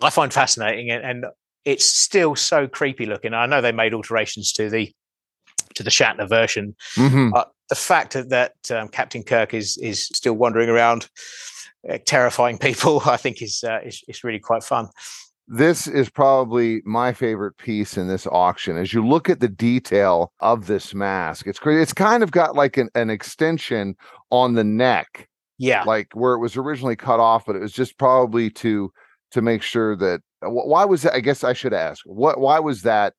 [0.00, 1.24] I find fascinating and, and
[1.64, 3.34] it's still so creepy looking.
[3.34, 4.92] I know they made alterations to the
[5.74, 7.30] to the Shatner version, mm-hmm.
[7.30, 11.08] but the fact that, that um, Captain Kirk is is still wandering around,
[12.06, 14.88] terrifying people, I think is, uh, is is really quite fun.
[15.46, 18.78] This is probably my favorite piece in this auction.
[18.78, 21.80] As you look at the detail of this mask, it's great.
[21.80, 23.94] It's kind of got like an, an extension
[24.30, 27.98] on the neck, yeah, like where it was originally cut off, but it was just
[27.98, 28.90] probably to
[29.32, 30.20] to make sure that.
[30.46, 31.14] Why was that?
[31.14, 32.02] I guess I should ask.
[32.04, 32.38] What?
[32.38, 33.14] Why was that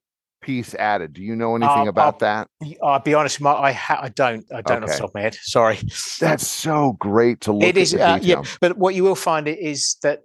[0.45, 1.13] piece added.
[1.13, 2.77] Do you know anything uh, about I'll, that?
[2.84, 4.45] I'll be honest, my, I ha- I don't.
[4.53, 4.91] I don't okay.
[4.91, 5.36] off the top of my head.
[5.41, 5.79] Sorry.
[6.19, 7.63] That's so great to look.
[7.63, 8.43] It is, uh, yeah.
[8.62, 10.21] But what you will find is that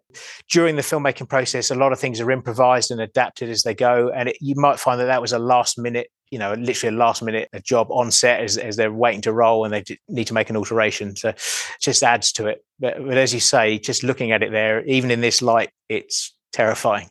[0.50, 4.11] during the filmmaking process, a lot of things are improvised and adapted as they go,
[4.14, 6.09] and it, you might find that that was a last minute.
[6.30, 9.33] You know, literally a last minute a job on set as, as they're waiting to
[9.33, 11.16] roll and they need to make an alteration.
[11.16, 11.33] So,
[11.80, 12.64] just adds to it.
[12.78, 16.33] But, but as you say, just looking at it there, even in this light, it's
[16.52, 17.09] terrifying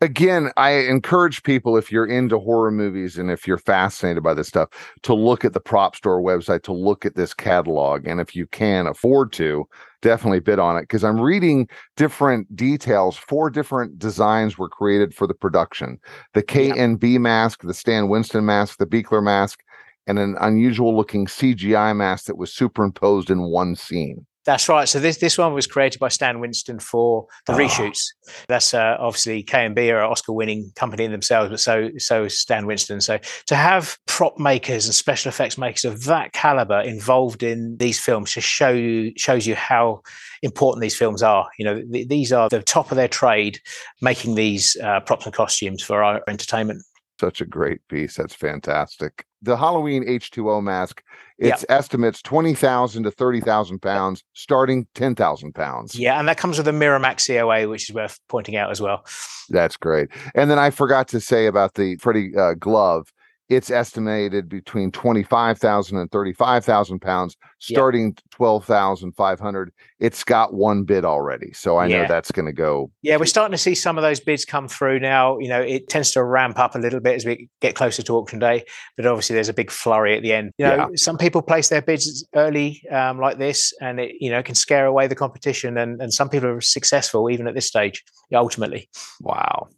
[0.00, 4.48] again, I encourage people if you're into horror movies and if you're fascinated by this
[4.48, 4.68] stuff
[5.02, 8.06] to look at the prop store website to look at this catalog.
[8.06, 9.68] And if you can afford to
[10.02, 13.16] definitely bid on it because I'm reading different details.
[13.16, 15.98] Four different designs were created for the production.
[16.32, 17.18] The KNB yeah.
[17.18, 19.60] mask the Stan Winston mask the Buechler mask
[20.06, 24.88] and an unusual looking CGI mask that was superimposed in one scene that's right.
[24.88, 27.56] So this this one was created by Stan Winston for the oh.
[27.56, 28.00] reshoots.
[28.48, 32.66] That's uh, obviously KNB are an Oscar-winning company in themselves, but so so is Stan
[32.66, 33.00] Winston.
[33.00, 38.00] So to have prop makers and special effects makers of that caliber involved in these
[38.00, 40.02] films just show you shows you how
[40.42, 41.48] important these films are.
[41.56, 43.60] You know, th- these are the top of their trade,
[44.02, 46.82] making these uh, props and costumes for our entertainment
[47.20, 48.16] such a great piece.
[48.16, 49.26] That's fantastic.
[49.42, 51.02] The Halloween H2O mask,
[51.38, 51.78] its yep.
[51.78, 55.94] estimates 20,000 to 30,000 pounds, starting 10,000 pounds.
[55.94, 59.04] Yeah, and that comes with a Miramax COA, which is worth pointing out as well.
[59.48, 60.08] That's great.
[60.34, 63.12] And then I forgot to say about the Freddy uh, glove
[63.50, 68.18] it's estimated between 25,000 and 35,000 pounds, starting yep.
[68.30, 69.72] 12,500.
[69.98, 71.52] It's got one bid already.
[71.52, 72.02] So I yeah.
[72.02, 72.92] know that's going to go.
[73.02, 75.36] Yeah, we're starting to see some of those bids come through now.
[75.40, 78.16] You know, it tends to ramp up a little bit as we get closer to
[78.16, 78.64] auction day,
[78.96, 80.52] but obviously there's a big flurry at the end.
[80.56, 80.86] You know, yeah.
[80.94, 84.86] some people place their bids early um, like this and it, you know, can scare
[84.86, 85.76] away the competition.
[85.76, 88.88] And, and some people are successful even at this stage, ultimately.
[89.20, 89.70] Wow.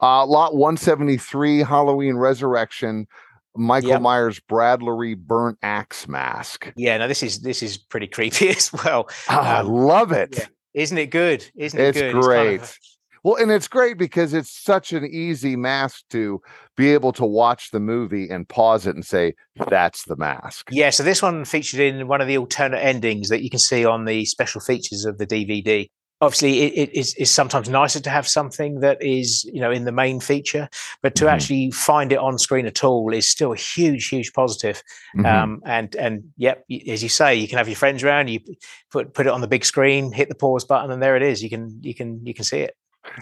[0.00, 3.06] Uh, lot 173, Halloween Resurrection.
[3.54, 4.02] Michael yep.
[4.02, 6.72] Myers Brad Loree burnt axe mask.
[6.76, 9.08] Yeah, no, this is this is pretty creepy as well.
[9.28, 10.38] Oh, um, I love it.
[10.38, 10.46] Yeah.
[10.74, 11.44] Isn't it good?
[11.54, 12.14] Isn't it it's good?
[12.14, 12.54] Great.
[12.54, 12.78] It's kind of...
[13.24, 16.40] Well, and it's great because it's such an easy mask to
[16.76, 19.34] be able to watch the movie and pause it and say,
[19.68, 20.68] that's the mask.
[20.72, 20.90] Yeah.
[20.90, 24.06] So this one featured in one of the alternate endings that you can see on
[24.06, 25.88] the special features of the DVD
[26.22, 29.84] obviously it, it is, is, sometimes nicer to have something that is you know in
[29.84, 30.68] the main feature
[31.02, 31.34] but to mm-hmm.
[31.34, 34.82] actually find it on screen at all is still a huge huge positive.
[35.16, 35.26] Mm-hmm.
[35.26, 38.40] Um, and and yep as you say you can have your friends around you
[38.90, 41.42] put put it on the big screen hit the pause button and there it is
[41.42, 42.76] you can you can you can see it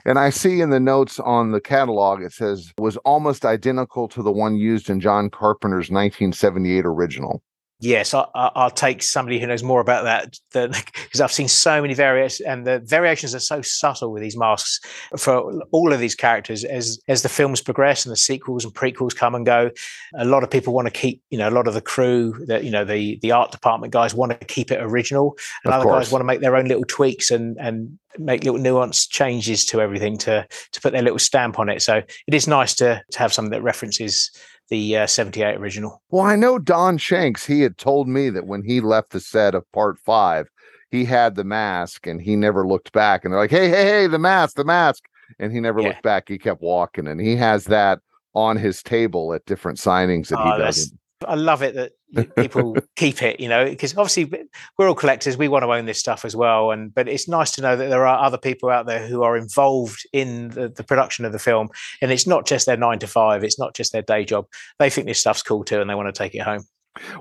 [0.05, 4.23] And I see in the notes on the catalog it says was almost identical to
[4.23, 7.43] the one used in John Carpenter's 1978 original.
[7.83, 11.95] Yes, I, will take somebody who knows more about that because I've seen so many
[11.95, 14.81] variations, and the variations are so subtle with these masks
[15.17, 16.63] for all of these characters.
[16.63, 19.71] As as the films progress and the sequels and prequels come and go,
[20.15, 22.65] a lot of people want to keep, you know, a lot of the crew, that
[22.65, 25.89] you know, the the art department guys want to keep it original, and of other
[25.89, 26.05] course.
[26.05, 29.81] guys want to make their own little tweaks and and make little nuanced changes to
[29.81, 31.81] everything to to put their little stamp on it.
[31.81, 34.31] So it is nice to to have something that references
[34.71, 36.03] the uh, 78 original.
[36.11, 39.55] Well, I know Don Shanks, he had told me that when he left the set
[39.55, 40.49] of part five,
[40.91, 43.25] he had the mask and he never looked back.
[43.25, 45.05] And they're like, hey, hey, hey, the mask, the mask.
[45.39, 45.89] And he never yeah.
[45.89, 46.29] looked back.
[46.29, 48.01] He kept walking and he has that
[48.35, 50.93] on his table at different signings that oh, he does.
[51.27, 51.93] I love it that
[52.37, 54.31] people keep it, you know, because obviously
[54.79, 55.37] we're all collectors.
[55.37, 56.71] We want to own this stuff as well.
[56.71, 59.37] And but it's nice to know that there are other people out there who are
[59.37, 61.69] involved in the, the production of the film.
[62.03, 64.47] And it's not just their nine to five, it's not just their day job.
[64.79, 66.65] They think this stuff's cool too and they want to take it home.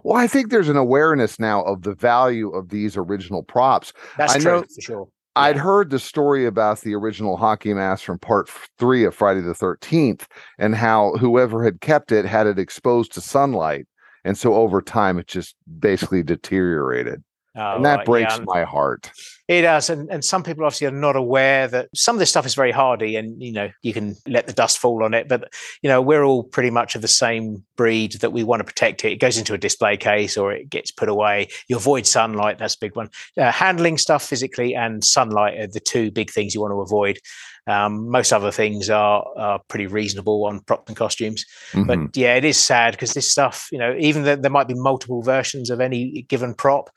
[0.04, 3.93] Well, I think there's an awareness now of the value of these original props.
[4.17, 5.08] That's I true know, for sure.
[5.36, 9.54] I'd heard the story about the original hockey mask from part three of Friday the
[9.54, 10.25] 13th
[10.58, 13.88] and how whoever had kept it had it exposed to sunlight.
[14.30, 17.24] And so over time, it just basically deteriorated.
[17.60, 18.06] Oh, and that right.
[18.06, 18.45] breaks yeah.
[18.45, 19.12] my heart.
[19.50, 22.45] It does, and and some people obviously are not aware that some of this stuff
[22.45, 25.28] is very hardy, and you know you can let the dust fall on it.
[25.28, 28.63] But you know we're all pretty much of the same breed that we want to
[28.63, 29.12] protect it.
[29.12, 31.50] It goes into a display case or it gets put away.
[31.67, 32.60] You avoid sunlight.
[32.60, 33.10] That's a big one.
[33.38, 37.19] Uh, handling stuff physically and sunlight are the two big things you want to avoid.
[37.67, 41.45] Um, most other things are, are pretty reasonable on props and costumes.
[41.72, 41.88] Mm-hmm.
[41.88, 44.74] But yeah, it is sad because this stuff, you know, even though there might be
[44.74, 46.89] multiple versions of any given prop,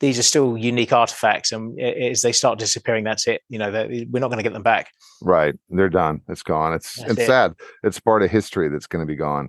[0.00, 3.70] these are still unique artifacts and as they start disappearing that's it you know
[4.10, 7.20] we're not going to get them back right they're done it's gone it's that's it's
[7.20, 7.26] it.
[7.26, 9.48] sad it's part of history that's going to be gone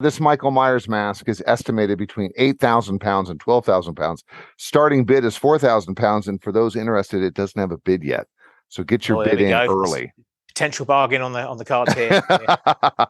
[0.00, 4.24] this Michael Myers mask is estimated between 8,000 pounds and 12,000 pounds.
[4.56, 6.28] Starting bid is 4,000 pounds.
[6.28, 8.26] And for those interested, it doesn't have a bid yet.
[8.68, 9.66] So get your oh, bid in go.
[9.66, 10.12] early
[10.54, 12.22] potential bargain on the on the cards here.
[12.30, 12.56] Yeah.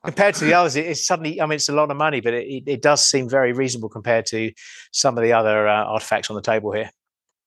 [0.04, 2.64] compared to the others, it's suddenly I mean it's a lot of money, but it,
[2.66, 4.52] it does seem very reasonable compared to
[4.92, 6.90] some of the other uh, artifacts on the table here.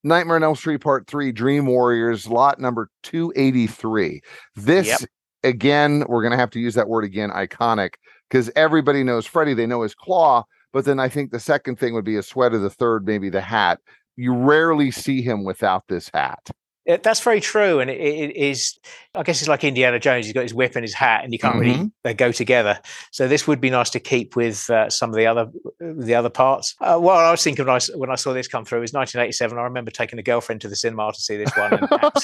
[0.04, 4.22] Nightmare on Elm Street Part Three, Dream Warriors, lot number two eighty three.
[4.56, 5.00] This yep.
[5.44, 7.94] again, we're gonna have to use that word again, iconic,
[8.30, 9.54] because everybody knows Freddy.
[9.54, 12.60] They know his claw, but then I think the second thing would be a sweater.
[12.60, 13.80] The third, maybe the hat.
[14.16, 16.50] You rarely see him without this hat.
[16.88, 18.80] That's very true, and it, it is.
[19.14, 20.26] I guess it's like Indiana Jones.
[20.26, 21.80] He's got his whip and his hat, and you can't mm-hmm.
[21.80, 22.80] really they go together.
[23.12, 25.48] So this would be nice to keep with uh, some of the other
[25.80, 26.76] the other parts.
[26.80, 29.58] Uh, what I was thinking when I, when I saw this come through was 1987.
[29.58, 31.74] I remember taking a girlfriend to the cinema to see this one.
[31.74, 32.20] And uh,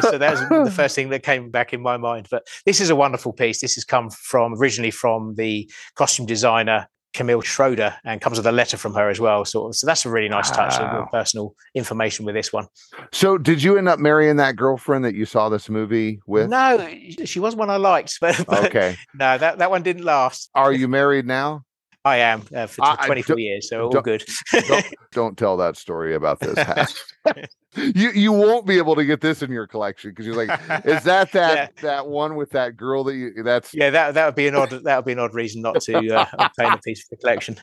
[0.00, 2.26] so that was the first thing that came back in my mind.
[2.32, 3.60] But this is a wonderful piece.
[3.60, 8.52] This has come from originally from the costume designer Camille Schroeder and comes with a
[8.52, 9.44] letter from her as well.
[9.44, 11.08] So, so that's a really nice touch, wow.
[11.10, 12.66] personal information with this one.
[13.12, 16.50] So, did you end up marrying that girlfriend that you saw this movie with?
[16.50, 16.86] No,
[17.24, 20.50] she was one I liked, but, but okay, no, that that one didn't last.
[20.54, 21.64] Are you married now?
[22.04, 24.24] I am uh, for I, 24 years, so all good.
[24.52, 27.02] don't, don't, tell that story about this.
[27.76, 30.50] you you won't be able to get this in your collection because you're like,
[30.84, 31.82] is that that yeah.
[31.82, 33.42] that one with that girl that you?
[33.42, 33.88] That's yeah.
[33.88, 36.26] That that would be an odd that would be an odd reason not to uh,
[36.38, 37.56] obtain a piece of the collection.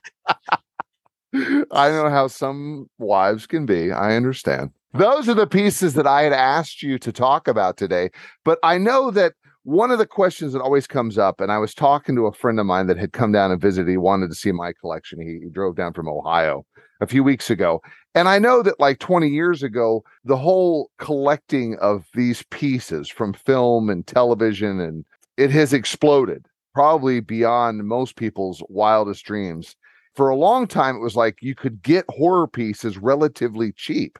[1.71, 3.91] I know how some wives can be.
[3.91, 4.71] I understand.
[4.93, 8.10] Those are the pieces that I had asked you to talk about today,
[8.43, 11.74] but I know that one of the questions that always comes up, and I was
[11.74, 13.89] talking to a friend of mine that had come down and visited.
[13.89, 15.21] He wanted to see my collection.
[15.21, 16.65] He, he, drove down from Ohio
[17.00, 17.82] a few weeks ago.
[18.15, 23.34] And I know that like 20 years ago, the whole collecting of these pieces from
[23.34, 25.06] film and television and
[25.38, 29.76] it has exploded, probably beyond most people's wildest dreams.
[30.15, 34.19] For a long time, it was like you could get horror pieces relatively cheap.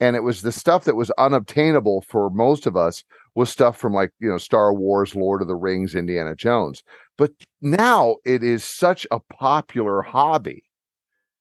[0.00, 3.92] And it was the stuff that was unobtainable for most of us was stuff from
[3.92, 6.82] like you know Star Wars, Lord of the Rings, Indiana Jones.
[7.18, 10.64] But now it is such a popular hobby.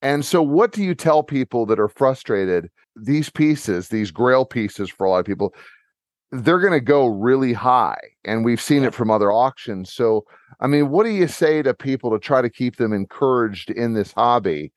[0.01, 2.69] And so what do you tell people that are frustrated?
[2.95, 5.53] These pieces, these grail pieces for a lot of people,
[6.31, 9.93] they're going to go really high and we've seen it from other auctions.
[9.93, 10.25] So
[10.59, 13.93] I mean, what do you say to people to try to keep them encouraged in
[13.93, 14.71] this hobby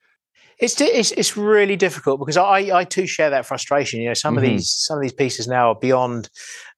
[0.59, 3.99] it's, it's it's really difficult because I I too share that frustration.
[3.99, 4.45] You know, some mm-hmm.
[4.45, 6.29] of these some of these pieces now are beyond.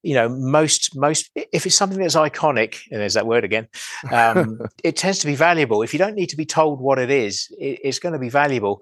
[0.04, 3.68] You know, most most if it's something that's iconic, and there's that word again,
[4.12, 5.82] um, it tends to be valuable.
[5.82, 8.30] If you don't need to be told what it is, it, it's going to be
[8.30, 8.82] valuable.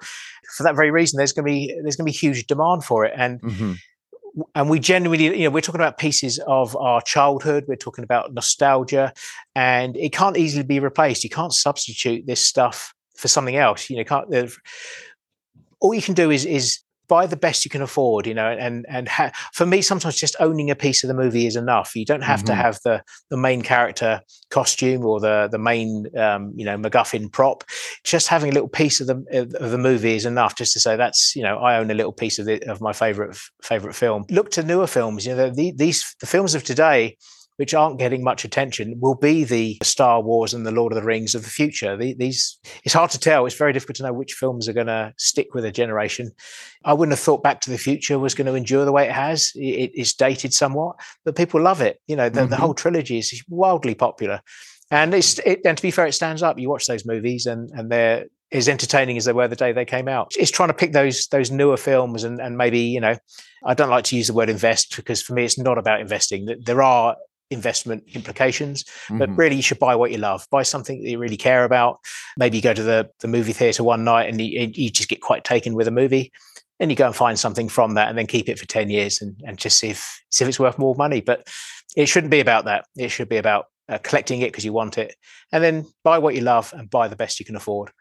[0.56, 3.06] For that very reason, there's going to be there's going to be huge demand for
[3.06, 3.42] it, and.
[3.42, 3.74] Mm-hmm
[4.54, 7.64] and we genuinely, you know, we're talking about pieces of our childhood.
[7.70, 9.14] We're talking about nostalgia,
[9.56, 11.24] and it can't easily be replaced.
[11.24, 13.90] You can't substitute this stuff for something else.
[13.90, 14.54] You know, can't.
[15.80, 18.86] all you can do is is buy the best you can afford you know and
[18.90, 22.06] and ha- for me sometimes just owning a piece of the movie is enough you
[22.06, 22.48] don't have mm-hmm.
[22.48, 27.32] to have the the main character costume or the the main um, you know macguffin
[27.32, 27.64] prop
[28.04, 30.96] just having a little piece of the of the movie is enough just to say
[30.96, 34.26] that's you know i own a little piece of the of my favorite favorite film
[34.30, 37.16] look to newer films you know the, these the films of today
[37.58, 41.06] which aren't getting much attention, will be the Star Wars and the Lord of the
[41.06, 41.96] Rings of the future.
[41.96, 43.46] These, it's hard to tell.
[43.46, 46.32] It's very difficult to know which films are going to stick with a generation.
[46.84, 49.12] I wouldn't have thought Back to the Future was going to endure the way it
[49.12, 49.52] has.
[49.56, 52.02] It, it's dated somewhat, but people love it.
[52.08, 52.50] You know, the, mm-hmm.
[52.50, 54.42] the whole trilogy is wildly popular.
[54.92, 56.60] And it's it, and to be fair, it stands up.
[56.60, 59.86] You watch those movies, and and they're as entertaining as they were the day they
[59.86, 60.34] came out.
[60.38, 63.18] It's trying to pick those those newer films and and maybe you know
[63.66, 66.48] I don't like to use the word invest because for me it's not about investing.
[66.64, 67.16] There are
[67.52, 69.20] investment implications mm-hmm.
[69.20, 70.48] but really you should buy what you love.
[70.52, 72.00] Buy something that you really care about.
[72.38, 75.22] Maybe you go to the, the movie theater one night and you, you just get
[75.22, 76.32] quite taken with a movie.
[76.80, 79.22] And you go and find something from that and then keep it for 10 years
[79.22, 81.22] and, and just see if see if it's worth more money.
[81.22, 81.48] But
[81.96, 82.86] it shouldn't be about that.
[82.98, 85.16] It should be about uh, collecting it because you want it.
[85.54, 87.92] And then buy what you love and buy the best you can afford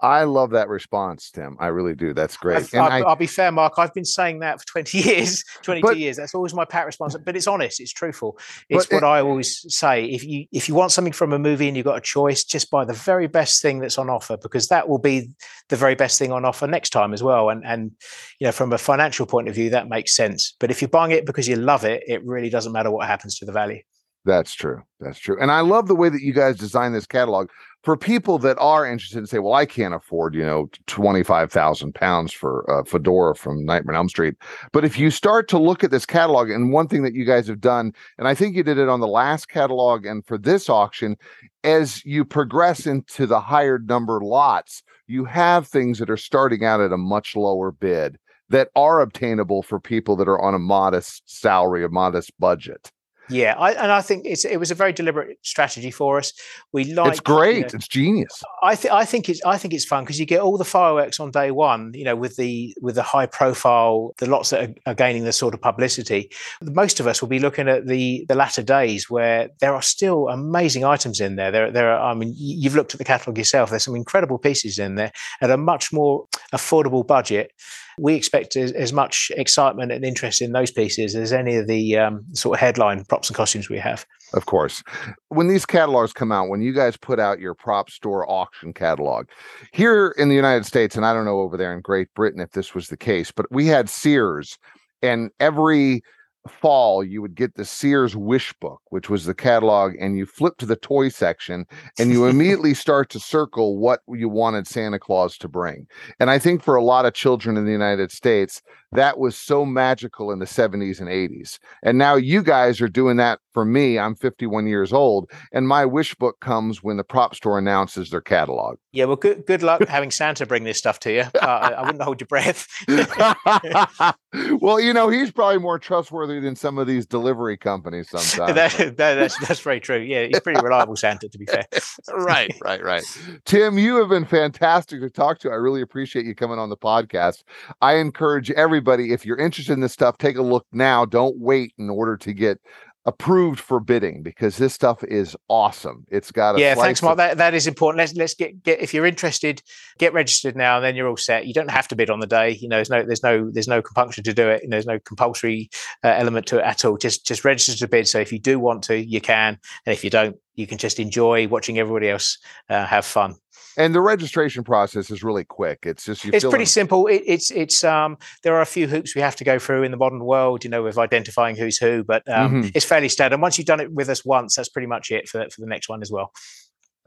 [0.00, 1.56] I love that response, Tim.
[1.58, 2.12] I really do.
[2.12, 2.74] That's great.
[2.74, 3.74] I'll, I, will be fair, Mark.
[3.78, 6.16] I've been saying that for 20 years, 22 but, years.
[6.16, 7.80] That's always my pat response, but it's honest.
[7.80, 8.38] It's truthful.
[8.68, 10.04] It's what it, I always say.
[10.04, 12.70] If you if you want something from a movie and you've got a choice, just
[12.70, 15.30] buy the very best thing that's on offer because that will be
[15.70, 17.48] the very best thing on offer next time as well.
[17.48, 17.92] And and
[18.38, 20.54] you know, from a financial point of view, that makes sense.
[20.60, 23.38] But if you're buying it because you love it, it really doesn't matter what happens
[23.38, 23.80] to the value.
[24.26, 24.82] That's true.
[24.98, 25.40] That's true.
[25.40, 27.48] And I love the way that you guys design this catalog
[27.84, 32.32] for people that are interested and say, well, I can't afford, you know, 25,000 pounds
[32.32, 34.34] for a fedora from Nightmare on Elm Street.
[34.72, 37.46] But if you start to look at this catalog, and one thing that you guys
[37.46, 40.68] have done, and I think you did it on the last catalog and for this
[40.68, 41.16] auction,
[41.62, 46.80] as you progress into the higher number lots, you have things that are starting out
[46.80, 48.18] at a much lower bid
[48.48, 52.90] that are obtainable for people that are on a modest salary, a modest budget.
[53.28, 56.32] Yeah, I, and I think it's it was a very deliberate strategy for us.
[56.72, 58.42] We like it's great, you know, it's genius.
[58.62, 61.18] I think I think it's I think it's fun because you get all the fireworks
[61.18, 61.92] on day one.
[61.94, 65.32] You know, with the with the high profile, the lots that are, are, gaining the
[65.32, 66.30] sort of publicity.
[66.62, 70.28] Most of us will be looking at the the latter days where there are still
[70.28, 71.50] amazing items in there.
[71.50, 72.10] There there are.
[72.10, 73.70] I mean, you've looked at the catalogue yourself.
[73.70, 77.52] There's some incredible pieces in there at a much more affordable budget
[77.98, 81.96] we expect as, as, much excitement and interest in those pieces as any of the
[81.96, 84.06] um, sort of headline props and costumes we have.
[84.34, 84.82] Of course.
[85.28, 89.28] When these catalogs come out, when you guys put out your prop store auction catalog
[89.72, 92.50] here in the United States, and I don't know over there in Great Britain if
[92.50, 94.58] this was the case, but we had Sears
[95.02, 96.02] and every
[96.46, 100.56] fall you would get the Sears wish book, which was the catalog, and you flip
[100.58, 101.66] to the toy section
[101.98, 105.86] and you immediately start to circle what you wanted Santa Claus to bring.
[106.20, 108.62] And I think for a lot of children in the United States,
[108.92, 111.58] that was so magical in the 70s and 80s.
[111.82, 113.98] And now you guys are doing that for me.
[113.98, 118.20] I'm 51 years old, and my wish book comes when the prop store announces their
[118.20, 118.76] catalog.
[118.92, 121.24] Yeah, well, good good luck having Santa bring this stuff to you.
[121.34, 122.66] Uh, I wouldn't hold your breath.
[124.60, 128.54] well, you know, he's probably more trustworthy than some of these delivery companies sometimes.
[128.54, 129.98] that, that, that's that's very true.
[129.98, 131.66] Yeah, he's pretty reliable, Santa, to be fair.
[132.14, 133.02] right, right, right.
[133.44, 135.50] Tim, you have been fantastic to talk to.
[135.50, 137.42] I really appreciate you coming on the podcast.
[137.80, 138.50] I encourage
[138.86, 141.04] everybody, if you're interested in this stuff, take a look now.
[141.04, 142.58] Don't wait in order to get
[143.04, 146.04] approved for bidding because this stuff is awesome.
[146.10, 146.74] It's got a yeah.
[146.74, 147.12] Thanks, Mark.
[147.12, 147.98] Of- that that is important.
[147.98, 149.62] Let's let's get get if you're interested,
[149.98, 151.46] get registered now, and then you're all set.
[151.46, 152.50] You don't have to bid on the day.
[152.50, 154.62] You know, there's no there's no there's no compunction to do it.
[154.62, 155.70] You know, there's no compulsory
[156.04, 156.96] uh, element to it at all.
[156.96, 158.08] Just just register to bid.
[158.08, 160.98] So if you do want to, you can, and if you don't, you can just
[160.98, 162.38] enjoy watching everybody else
[162.68, 163.36] uh, have fun.
[163.78, 165.80] And the registration process is really quick.
[165.82, 167.06] It's just it's pretty in- simple.
[167.06, 169.90] It, it's it's um there are a few hoops we have to go through in
[169.90, 172.68] the modern world you know with identifying who's who but um, mm-hmm.
[172.74, 173.34] it's fairly standard.
[173.34, 175.66] And once you've done it with us once that's pretty much it for, for the
[175.66, 176.32] next one as well.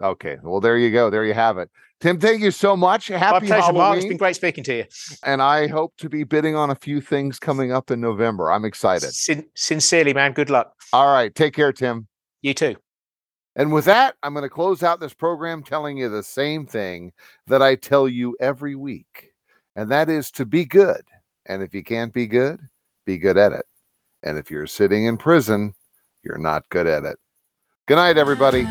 [0.01, 0.37] Okay.
[0.43, 1.09] Well there you go.
[1.09, 1.71] There you have it.
[2.01, 3.07] Tim thank you so much.
[3.07, 3.77] Happy My pleasure, Halloween.
[3.77, 3.97] Mark.
[3.97, 4.85] it's been great speaking to you.
[5.25, 8.51] And i hope to be bidding on a few things coming up in november.
[8.51, 9.11] I'm excited.
[9.11, 10.33] Sin- sincerely man.
[10.33, 10.73] Good luck.
[10.93, 11.33] All right.
[11.33, 12.07] Take care tim.
[12.43, 12.75] You too
[13.55, 17.11] and with that, I'm going to close out this program telling you the same thing
[17.47, 19.31] that I tell you every week,
[19.75, 21.01] and that is to be good.
[21.45, 22.59] And if you can't be good,
[23.05, 23.65] be good at it.
[24.23, 25.73] And if you're sitting in prison,
[26.23, 27.17] you're not good at it.
[27.87, 28.67] Good night, everybody.